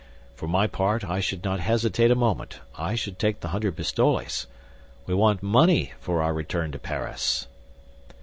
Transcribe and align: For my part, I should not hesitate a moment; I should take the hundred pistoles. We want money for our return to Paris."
For 0.33 0.47
my 0.47 0.65
part, 0.65 1.03
I 1.07 1.19
should 1.19 1.43
not 1.43 1.59
hesitate 1.59 2.09
a 2.09 2.15
moment; 2.15 2.59
I 2.75 2.95
should 2.95 3.19
take 3.19 3.39
the 3.41 3.49
hundred 3.49 3.77
pistoles. 3.77 4.47
We 5.05 5.13
want 5.13 5.43
money 5.43 5.93
for 5.99 6.23
our 6.23 6.33
return 6.33 6.71
to 6.71 6.79
Paris." 6.79 7.45